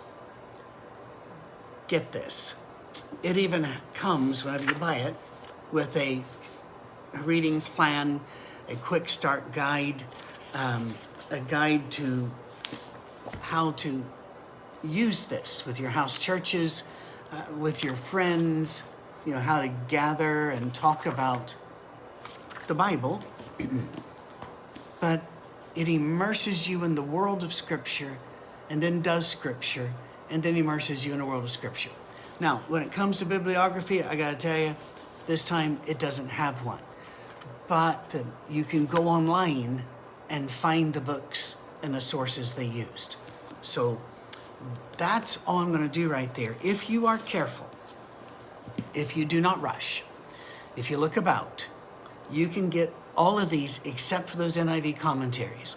Get 1.86 2.10
this. 2.10 2.56
It 3.22 3.36
even 3.36 3.68
comes, 3.94 4.44
whenever 4.44 4.64
you 4.64 4.74
buy 4.74 4.96
it, 4.96 5.14
with 5.70 5.96
a 5.96 6.22
reading 7.22 7.60
plan, 7.60 8.20
a 8.68 8.74
quick 8.74 9.08
start 9.08 9.52
guide, 9.52 10.02
um, 10.54 10.92
a 11.30 11.38
guide 11.38 11.92
to 11.92 12.28
how 13.42 13.70
to 13.72 14.04
use 14.82 15.26
this 15.26 15.64
with 15.64 15.78
your 15.78 15.90
house 15.90 16.18
churches, 16.18 16.82
uh, 17.30 17.44
with 17.56 17.84
your 17.84 17.94
friends, 17.94 18.82
you 19.24 19.32
know, 19.32 19.40
how 19.40 19.60
to 19.60 19.68
gather 19.86 20.50
and 20.50 20.74
talk 20.74 21.06
about 21.06 21.54
the 22.68 22.74
Bible. 22.74 23.20
but 25.00 25.22
it 25.74 25.88
immerses 25.88 26.68
you 26.68 26.84
in 26.84 26.94
the 26.94 27.02
world 27.02 27.42
of 27.42 27.52
Scripture 27.52 28.18
and 28.70 28.82
then 28.82 29.00
does 29.00 29.26
Scripture 29.26 29.92
and 30.30 30.42
then 30.42 30.56
immerses 30.56 31.04
you 31.06 31.12
in 31.12 31.18
the 31.18 31.24
world 31.24 31.44
of 31.44 31.50
Scripture. 31.50 31.90
Now, 32.40 32.62
when 32.68 32.82
it 32.82 32.92
comes 32.92 33.18
to 33.18 33.24
bibliography, 33.24 34.02
I 34.02 34.14
got 34.14 34.30
to 34.30 34.36
tell 34.36 34.58
you, 34.58 34.76
this 35.26 35.44
time 35.44 35.80
it 35.86 35.98
doesn't 35.98 36.28
have 36.28 36.64
one. 36.64 36.80
But 37.66 38.10
the, 38.10 38.24
you 38.48 38.64
can 38.64 38.86
go 38.86 39.08
online 39.08 39.84
and 40.30 40.50
find 40.50 40.92
the 40.92 41.00
books 41.00 41.56
and 41.82 41.94
the 41.94 42.00
sources 42.00 42.54
they 42.54 42.66
used. 42.66 43.16
So 43.62 44.00
that's 44.96 45.38
all 45.46 45.58
I'm 45.58 45.72
to 45.72 45.88
do 45.88 46.08
right 46.08 46.32
there. 46.34 46.56
If 46.64 46.88
you 46.88 47.06
are 47.06 47.18
careful, 47.18 47.68
if 48.94 49.16
you 49.16 49.24
do 49.24 49.40
not 49.40 49.60
rush, 49.60 50.02
if 50.76 50.90
you 50.90 50.96
look 50.98 51.16
about, 51.16 51.68
you 52.30 52.48
can 52.48 52.68
get 52.68 52.92
all 53.16 53.38
of 53.38 53.50
these 53.50 53.80
except 53.84 54.28
for 54.28 54.36
those 54.36 54.56
NIV 54.56 54.98
commentaries 54.98 55.76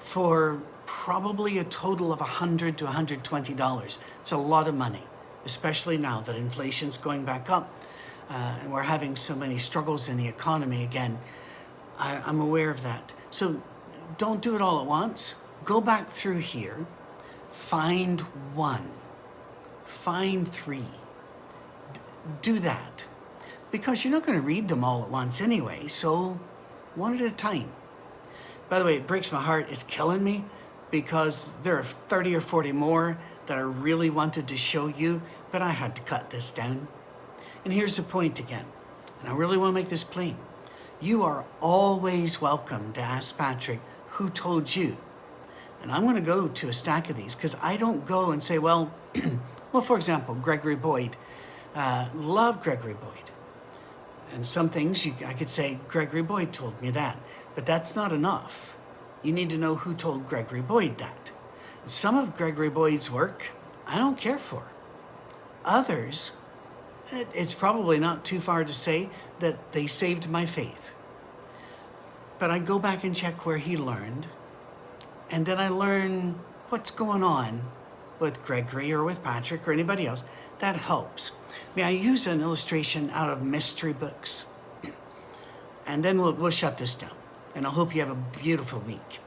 for 0.00 0.60
probably 0.84 1.58
a 1.58 1.64
total 1.64 2.12
of 2.12 2.20
100 2.20 2.78
to 2.78 2.84
120 2.84 3.54
dollars. 3.54 3.98
It's 4.20 4.32
a 4.32 4.36
lot 4.36 4.68
of 4.68 4.74
money, 4.74 5.02
especially 5.44 5.98
now 5.98 6.20
that 6.22 6.36
inflation's 6.36 6.98
going 6.98 7.24
back 7.24 7.50
up 7.50 7.72
uh, 8.28 8.58
and 8.60 8.72
we're 8.72 8.82
having 8.82 9.16
so 9.16 9.34
many 9.34 9.58
struggles 9.58 10.08
in 10.08 10.16
the 10.16 10.28
economy 10.28 10.82
again. 10.82 11.18
I, 11.98 12.20
I'm 12.26 12.40
aware 12.40 12.70
of 12.70 12.82
that. 12.82 13.14
So 13.30 13.62
don't 14.18 14.42
do 14.42 14.54
it 14.54 14.62
all 14.62 14.80
at 14.80 14.86
once. 14.86 15.36
Go 15.64 15.80
back 15.80 16.10
through 16.10 16.38
here, 16.38 16.86
find 17.50 18.20
one, 18.54 18.90
find 19.84 20.46
three. 20.46 20.84
D- 21.92 22.00
do 22.42 22.58
that 22.60 23.06
because 23.70 24.04
you're 24.04 24.12
not 24.12 24.24
going 24.26 24.38
to 24.38 24.44
read 24.44 24.68
them 24.68 24.84
all 24.84 25.02
at 25.02 25.10
once 25.10 25.40
anyway. 25.40 25.88
So 25.88 26.38
one 26.94 27.14
at 27.14 27.20
a 27.20 27.30
time. 27.30 27.72
By 28.68 28.78
the 28.78 28.84
way, 28.84 28.96
it 28.96 29.06
breaks 29.06 29.32
my 29.32 29.40
heart. 29.40 29.70
It's 29.70 29.82
killing 29.82 30.24
me 30.24 30.44
because 30.90 31.50
there 31.62 31.78
are 31.78 31.84
30 31.84 32.34
or 32.34 32.40
40 32.40 32.72
more 32.72 33.18
that 33.46 33.58
I 33.58 33.60
really 33.60 34.10
wanted 34.10 34.48
to 34.48 34.56
show 34.56 34.88
you, 34.88 35.22
but 35.52 35.62
I 35.62 35.70
had 35.70 35.94
to 35.96 36.02
cut 36.02 36.30
this 36.30 36.50
down. 36.50 36.88
And 37.64 37.72
here's 37.72 37.96
the 37.96 38.02
point 38.02 38.40
again, 38.40 38.64
and 39.20 39.28
I 39.28 39.34
really 39.34 39.56
want 39.56 39.70
to 39.70 39.80
make 39.80 39.88
this 39.88 40.04
plain. 40.04 40.36
You 41.00 41.22
are 41.24 41.44
always 41.60 42.40
welcome 42.40 42.92
to 42.94 43.00
ask 43.00 43.36
Patrick 43.36 43.80
who 44.10 44.30
told 44.30 44.74
you. 44.74 44.96
And 45.82 45.92
I'm 45.92 46.02
going 46.02 46.16
to 46.16 46.20
go 46.20 46.48
to 46.48 46.68
a 46.68 46.72
stack 46.72 47.10
of 47.10 47.16
these 47.16 47.34
because 47.34 47.56
I 47.62 47.76
don't 47.76 48.06
go 48.06 48.30
and 48.30 48.42
say, 48.42 48.58
well, 48.58 48.92
well, 49.72 49.82
for 49.82 49.96
example, 49.96 50.34
Gregory 50.34 50.76
Boyd. 50.76 51.16
Uh, 51.74 52.08
love 52.14 52.62
Gregory 52.62 52.94
Boyd. 52.94 53.30
And 54.32 54.46
some 54.46 54.68
things 54.68 55.06
you, 55.06 55.14
I 55.24 55.32
could 55.32 55.48
say, 55.48 55.78
Gregory 55.88 56.22
Boyd 56.22 56.52
told 56.52 56.80
me 56.82 56.90
that. 56.90 57.18
But 57.54 57.66
that's 57.66 57.96
not 57.96 58.12
enough. 58.12 58.76
You 59.22 59.32
need 59.32 59.50
to 59.50 59.58
know 59.58 59.76
who 59.76 59.94
told 59.94 60.26
Gregory 60.26 60.60
Boyd 60.60 60.98
that. 60.98 61.32
Some 61.86 62.18
of 62.18 62.36
Gregory 62.36 62.70
Boyd's 62.70 63.10
work, 63.10 63.44
I 63.86 63.98
don't 63.98 64.18
care 64.18 64.38
for. 64.38 64.68
Others, 65.64 66.32
it's 67.12 67.54
probably 67.54 67.98
not 67.98 68.24
too 68.24 68.40
far 68.40 68.64
to 68.64 68.74
say 68.74 69.08
that 69.38 69.72
they 69.72 69.86
saved 69.86 70.28
my 70.28 70.46
faith. 70.46 70.94
But 72.38 72.50
I 72.50 72.58
go 72.58 72.78
back 72.78 73.04
and 73.04 73.14
check 73.14 73.46
where 73.46 73.56
he 73.58 73.76
learned, 73.76 74.26
and 75.30 75.46
then 75.46 75.58
I 75.58 75.68
learn 75.68 76.38
what's 76.68 76.90
going 76.90 77.22
on 77.22 77.62
with 78.18 78.44
Gregory 78.44 78.92
or 78.92 79.04
with 79.04 79.22
Patrick 79.22 79.66
or 79.66 79.72
anybody 79.72 80.06
else. 80.06 80.24
That 80.58 80.76
helps. 80.76 81.32
May 81.74 81.82
I 81.82 81.90
use 81.90 82.26
an 82.26 82.40
illustration 82.40 83.10
out 83.12 83.30
of 83.30 83.42
mystery 83.42 83.92
books? 83.92 84.46
And 85.88 86.04
then 86.04 86.20
we'll, 86.20 86.32
we'll 86.32 86.50
shut 86.50 86.78
this 86.78 86.96
down. 86.96 87.14
And 87.54 87.64
I 87.64 87.70
hope 87.70 87.94
you 87.94 88.00
have 88.00 88.10
a 88.10 88.38
beautiful 88.40 88.80
week. 88.80 89.20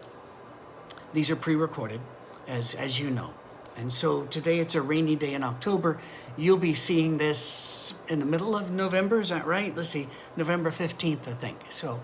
These 1.14 1.32
are 1.32 1.38
pre 1.38 1.56
recorded, 1.56 2.02
as, 2.48 2.76
as 2.76 3.00
you 3.00 3.10
know. 3.10 3.34
And 3.78 3.94
so 3.94 4.26
today 4.26 4.60
it's 4.60 4.76
a 4.76 4.82
rainy 4.82 5.16
day 5.16 5.34
in 5.34 5.44
October. 5.44 6.00
You'll 6.38 6.58
be 6.58 6.74
seeing 6.74 7.18
this 7.18 7.94
in 8.10 8.20
the 8.20 8.26
middle 8.26 8.58
of 8.58 8.72
November, 8.72 9.22
is 9.22 9.30
that 9.30 9.46
right? 9.48 9.74
Let's 9.74 9.90
see, 9.90 10.10
November 10.36 10.70
15th, 10.70 11.28
I 11.28 11.34
think. 11.34 11.58
So 11.70 12.02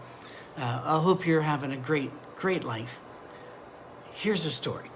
uh, 0.58 0.82
I 0.86 1.00
hope 1.02 1.28
you're 1.28 1.42
having 1.42 1.74
a 1.74 1.78
great, 1.78 2.12
great 2.38 2.64
life. 2.64 3.02
Here's 4.14 4.46
a 4.46 4.52
story. 4.52 4.90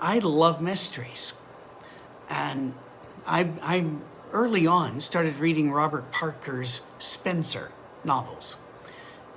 I 0.00 0.18
love 0.20 0.62
mysteries. 0.62 1.34
And 2.30 2.72
I, 3.28 3.50
I 3.62 3.84
early 4.32 4.66
on 4.66 5.00
started 5.00 5.38
reading 5.38 5.70
Robert 5.70 6.10
Parker's 6.10 6.80
Spenser 6.98 7.70
novels. 8.02 8.56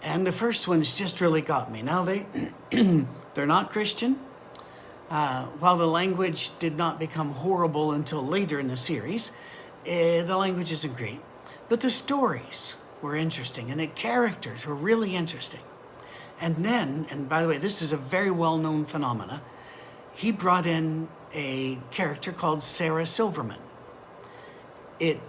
And 0.01 0.25
the 0.25 0.31
first 0.31 0.67
ones 0.67 0.93
just 0.93 1.19
really 1.19 1.41
got 1.41 1.71
me. 1.71 1.81
Now 1.81 2.03
they 2.03 2.25
they're 3.33 3.45
not 3.45 3.69
Christian, 3.69 4.17
uh, 5.09 5.47
while 5.59 5.75
the 5.75 5.87
language 5.87 6.57
did 6.59 6.77
not 6.77 6.99
become 6.99 7.31
horrible 7.31 7.91
until 7.91 8.25
later 8.25 8.61
in 8.61 8.69
the 8.69 8.77
series, 8.77 9.31
uh, 9.85 10.23
the 10.23 10.37
language 10.37 10.71
isn't 10.71 10.95
great. 10.95 11.19
But 11.67 11.81
the 11.81 11.91
stories 11.91 12.77
were 13.01 13.15
interesting 13.15 13.71
and 13.71 13.79
the 13.79 13.87
characters 13.87 14.65
were 14.65 14.75
really 14.75 15.17
interesting. 15.17 15.59
And 16.39 16.63
then, 16.63 17.07
and 17.11 17.27
by 17.27 17.41
the 17.41 17.47
way, 17.49 17.57
this 17.57 17.81
is 17.81 17.91
a 17.91 17.97
very 17.97 18.31
well 18.31 18.57
known 18.57 18.85
phenomena, 18.85 19.41
he 20.13 20.31
brought 20.31 20.65
in 20.65 21.09
a 21.33 21.77
character 21.91 22.31
called 22.31 22.63
Sarah 22.63 23.05
Silverman. 23.05 23.59
It 25.01 25.19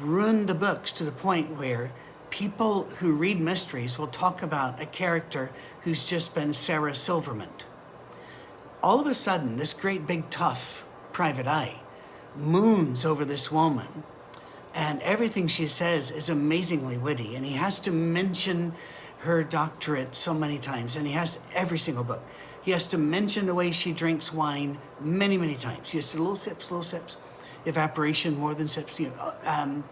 ruined 0.00 0.48
the 0.48 0.54
books 0.54 0.90
to 0.90 1.04
the 1.04 1.12
point 1.12 1.56
where 1.56 1.92
people 2.30 2.82
who 2.98 3.12
read 3.12 3.38
mysteries 3.38 3.96
will 3.96 4.08
talk 4.08 4.42
about 4.42 4.82
a 4.82 4.86
character 4.86 5.52
who's 5.82 6.04
just 6.04 6.34
been 6.34 6.52
Sarah 6.52 6.96
Silverman 6.96 7.50
all 8.82 9.00
of 9.00 9.06
a 9.06 9.14
sudden, 9.14 9.56
this 9.56 9.74
great 9.74 10.06
big 10.06 10.30
tough 10.30 10.86
private 11.12 11.46
eye 11.46 11.80
moons 12.36 13.04
over 13.04 13.24
this 13.24 13.50
woman, 13.50 14.04
and 14.74 15.02
everything 15.02 15.48
she 15.48 15.66
says 15.66 16.10
is 16.10 16.30
amazingly 16.30 16.96
witty. 16.96 17.34
And 17.34 17.44
he 17.44 17.54
has 17.54 17.80
to 17.80 17.90
mention 17.90 18.74
her 19.20 19.42
doctorate 19.42 20.14
so 20.14 20.32
many 20.32 20.58
times, 20.58 20.94
and 20.94 21.06
he 21.06 21.14
has 21.14 21.36
to, 21.36 21.40
every 21.54 21.78
single 21.78 22.04
book. 22.04 22.22
He 22.62 22.70
has 22.70 22.86
to 22.88 22.98
mention 22.98 23.46
the 23.46 23.54
way 23.54 23.72
she 23.72 23.92
drinks 23.92 24.32
wine 24.32 24.78
many, 25.00 25.36
many 25.36 25.56
times. 25.56 25.90
He 25.90 25.98
has 25.98 26.12
to 26.12 26.18
little 26.18 26.36
sips, 26.36 26.70
little 26.70 26.84
sips, 26.84 27.16
evaporation 27.68 28.38
more 28.38 28.54
than 28.54 28.66
sips, 28.66 28.98
you 28.98 29.10
know, 29.10 29.34
um, 29.44 29.84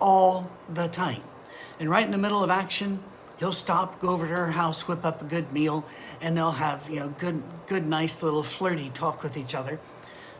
all 0.00 0.50
the 0.68 0.86
time. 0.88 1.22
And 1.80 1.88
right 1.88 2.04
in 2.04 2.12
the 2.12 2.18
middle 2.18 2.44
of 2.44 2.50
action, 2.50 3.00
he'll 3.38 3.52
stop, 3.52 3.98
go 4.00 4.10
over 4.10 4.28
to 4.28 4.34
her 4.34 4.50
house, 4.50 4.86
whip 4.86 5.04
up 5.04 5.22
a 5.22 5.24
good 5.24 5.52
meal, 5.52 5.84
and 6.20 6.36
they'll 6.36 6.52
have 6.52 6.88
you 6.88 7.00
know 7.00 7.08
good, 7.18 7.42
good, 7.66 7.86
nice 7.86 8.22
little 8.22 8.42
flirty 8.42 8.90
talk 8.90 9.22
with 9.22 9.36
each 9.36 9.54
other, 9.54 9.80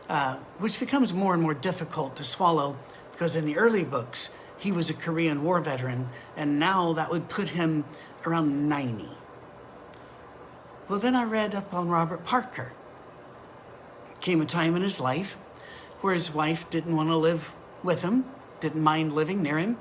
uh, 0.07 0.35
which 0.59 0.79
becomes 0.79 1.13
more 1.13 1.33
and 1.33 1.41
more 1.41 1.53
difficult 1.53 2.15
to 2.15 2.23
swallow 2.23 2.77
because 3.11 3.35
in 3.35 3.45
the 3.45 3.57
early 3.57 3.83
books 3.83 4.29
he 4.57 4.71
was 4.71 4.89
a 4.89 4.93
Korean 4.93 5.43
War 5.43 5.59
veteran, 5.59 6.07
and 6.37 6.59
now 6.59 6.93
that 6.93 7.09
would 7.09 7.27
put 7.27 7.49
him 7.49 7.83
around 8.25 8.69
90. 8.69 9.05
Well, 10.87 10.99
then 10.99 11.15
I 11.15 11.23
read 11.23 11.55
up 11.55 11.73
on 11.73 11.89
Robert 11.89 12.23
Parker. 12.23 12.71
Came 14.21 14.39
a 14.39 14.45
time 14.45 14.75
in 14.75 14.81
his 14.81 14.99
life 14.99 15.37
where 16.01 16.13
his 16.13 16.33
wife 16.33 16.69
didn't 16.69 16.95
want 16.95 17.09
to 17.09 17.15
live 17.15 17.53
with 17.83 18.01
him, 18.01 18.25
didn't 18.59 18.81
mind 18.81 19.11
living 19.11 19.41
near 19.41 19.57
him. 19.57 19.77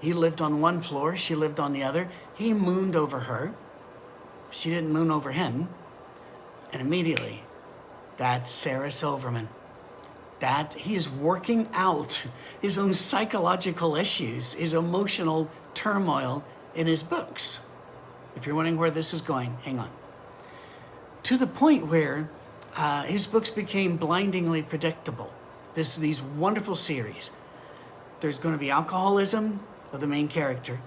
He 0.00 0.12
lived 0.12 0.40
on 0.40 0.60
one 0.60 0.80
floor, 0.80 1.16
she 1.16 1.34
lived 1.34 1.58
on 1.58 1.72
the 1.72 1.82
other. 1.82 2.08
He 2.34 2.54
mooned 2.54 2.94
over 2.94 3.20
her. 3.20 3.54
She 4.50 4.70
didn't 4.70 4.92
moon 4.92 5.10
over 5.10 5.32
him. 5.32 5.68
And 6.72 6.80
immediately, 6.80 7.42
that's 8.16 8.50
Sarah 8.50 8.90
Silverman. 8.90 9.48
That 10.40 10.74
he 10.74 10.94
is 10.94 11.10
working 11.10 11.68
out 11.72 12.26
his 12.60 12.78
own 12.78 12.94
psychological 12.94 13.96
issues, 13.96 14.54
his 14.54 14.74
emotional 14.74 15.50
turmoil 15.74 16.44
in 16.74 16.86
his 16.86 17.02
books. 17.02 17.66
If 18.36 18.46
you're 18.46 18.54
wondering 18.54 18.76
where 18.76 18.90
this 18.90 19.12
is 19.12 19.20
going, 19.20 19.58
hang 19.62 19.80
on. 19.80 19.90
To 21.24 21.36
the 21.36 21.46
point 21.46 21.86
where 21.86 22.30
uh, 22.76 23.02
his 23.02 23.26
books 23.26 23.50
became 23.50 23.96
blindingly 23.96 24.62
predictable. 24.62 25.32
This, 25.78 25.94
these 25.94 26.20
wonderful 26.20 26.74
series. 26.74 27.30
There's 28.18 28.40
going 28.40 28.52
to 28.52 28.58
be 28.58 28.68
alcoholism, 28.68 29.60
of 29.92 30.00
the 30.00 30.08
main 30.08 30.26
character, 30.26 30.80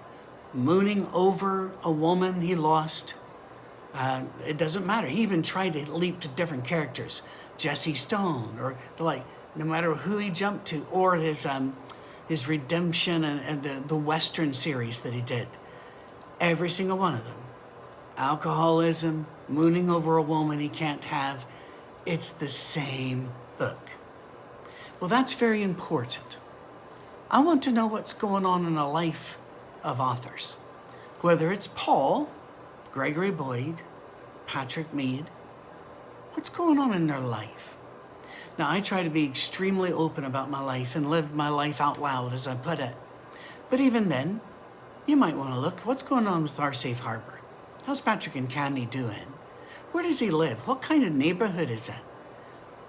mooning 0.54 1.08
over 1.14 1.72
a 1.82 1.90
woman 1.90 2.42
he 2.42 2.56
lost. 2.56 3.14
Uh, 3.94 4.24
it 4.46 4.58
doesn't 4.58 4.86
matter. 4.86 5.08
He 5.08 5.22
even 5.22 5.44
tried 5.44 5.72
to 5.74 5.90
leap 5.90 6.20
to 6.20 6.28
different 6.28 6.66
characters, 6.66 7.22
Jesse 7.58 7.94
Stone, 7.94 8.58
or 8.60 8.76
the 8.98 9.06
like. 9.06 9.24
No 9.56 9.64
matter 9.64 9.96
who 9.96 10.18
he 10.18 10.30
jumped 10.30 10.66
to, 10.66 10.86
or 10.92 11.16
his 11.16 11.46
um, 11.46 11.74
his 12.28 12.50
redemption 12.50 13.24
and, 13.24 13.40
and 13.46 13.64
the 13.64 13.82
the 13.88 13.96
Western 13.96 14.54
series 14.54 15.00
that 15.04 15.14
he 15.14 15.22
did, 15.22 15.48
every 16.42 16.70
single 16.70 16.98
one 16.98 17.14
of 17.14 17.24
them, 17.24 17.40
alcoholism, 18.18 19.26
mooning 19.48 19.90
over 19.90 20.18
a 20.18 20.22
woman 20.22 20.60
he 20.60 20.68
can't 20.68 21.06
have, 21.06 21.46
it's 22.06 22.32
the 22.32 22.50
same 22.50 23.32
book. 23.58 23.92
Well, 25.02 25.10
that's 25.10 25.34
very 25.34 25.64
important. 25.64 26.38
I 27.32 27.40
want 27.40 27.64
to 27.64 27.72
know 27.72 27.88
what's 27.88 28.14
going 28.14 28.46
on 28.46 28.68
in 28.68 28.76
the 28.76 28.86
life 28.86 29.40
of 29.84 30.00
authors, 30.00 30.56
whether 31.22 31.52
it's 31.52 31.68
Paul, 31.68 32.30
Gregory 32.92 33.32
Boyd, 33.32 33.82
Patrick 34.46 34.94
Mead. 34.94 35.26
What's 36.34 36.50
going 36.50 36.78
on 36.78 36.94
in 36.94 37.08
their 37.08 37.20
life? 37.20 37.76
Now, 38.60 38.70
I 38.70 38.80
try 38.80 39.02
to 39.02 39.10
be 39.10 39.26
extremely 39.26 39.92
open 39.92 40.24
about 40.24 40.52
my 40.52 40.62
life 40.62 40.96
and 40.96 41.10
live 41.10 41.34
my 41.34 41.50
life 41.50 41.82
out 41.82 42.00
loud, 42.00 42.32
as 42.32 42.46
I 42.46 42.54
put 42.54 42.80
it. 42.80 42.94
But 43.72 43.80
even 43.80 44.10
then, 44.10 44.40
you 45.08 45.16
might 45.16 45.36
want 45.36 45.52
to 45.56 45.60
look 45.60 45.80
what's 45.80 46.04
going 46.04 46.28
on 46.28 46.44
with 46.44 46.60
our 46.60 46.74
safe 46.74 47.00
harbor? 47.00 47.42
How's 47.88 48.02
Patrick 48.02 48.36
and 48.36 48.48
Cami 48.48 48.88
doing? 48.88 49.34
Where 49.94 50.04
does 50.04 50.20
he 50.20 50.30
live? 50.30 50.68
What 50.68 50.84
kind 50.84 51.04
of 51.04 51.12
neighborhood 51.12 51.72
is 51.72 51.88
that? 51.88 52.04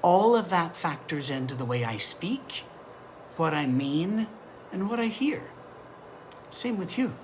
All 0.03 0.37
of 0.37 0.51
that 0.51 0.77
factors 0.77 1.31
into 1.31 1.55
the 1.55 1.65
way 1.65 1.85
I 1.85 1.97
speak 1.97 2.65
what 3.37 3.55
I 3.55 3.67
mean 3.67 4.27
and 4.73 4.89
what 4.89 5.01
I 5.01 5.07
hear. 5.07 5.43
Same 6.51 6.79
with 6.79 6.99
you. 6.99 7.15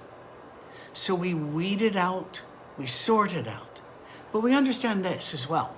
So 0.93 1.15
we 1.15 1.35
weed 1.35 1.83
it 1.83 1.97
out, 1.97 2.43
we 2.79 2.87
sort 2.87 3.35
it 3.35 3.47
out. 3.47 3.81
But 4.33 4.41
we 4.41 4.55
understand 4.55 5.05
this 5.05 5.35
as 5.35 5.49
well. 5.49 5.77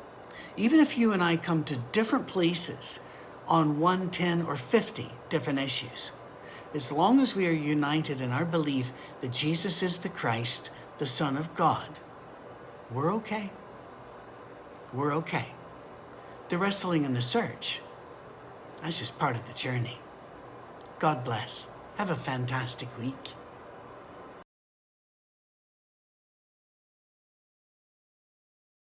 Even 0.57 0.81
if 0.81 0.99
you 0.99 1.13
and 1.13 1.23
I 1.23 1.37
come 1.37 1.65
to 1.65 1.77
different 1.93 2.27
places 2.27 3.01
on 3.49 3.81
one, 3.81 4.11
10, 4.11 4.43
or 4.43 4.57
50 4.57 5.11
different 5.29 5.59
issues, 5.59 6.13
as 6.75 6.93
long 6.93 7.21
as 7.21 7.35
we 7.35 7.49
are 7.49 7.53
united 7.53 8.21
in 8.21 8.31
our 8.31 8.45
belief 8.45 8.93
that 9.21 9.33
Jesus 9.33 9.83
is 9.83 9.99
the 9.99 10.09
Christ, 10.09 10.71
the 10.99 11.07
Son 11.07 11.37
of 11.37 11.55
God, 11.55 11.99
we're 12.91 13.13
okay. 13.15 13.51
We're 14.93 15.15
okay. 15.15 15.47
The 16.51 16.59
wrestling 16.59 17.07
and 17.07 17.15
the 17.15 17.23
search, 17.23 17.79
that's 18.83 18.99
just 18.99 19.21
part 19.21 19.37
of 19.37 19.47
the 19.47 19.55
journey. 19.55 20.01
God 20.99 21.23
bless. 21.25 21.71
Have 21.97 22.11
a 22.11 22.17
fantastic 22.17 22.89
week. 22.99 23.35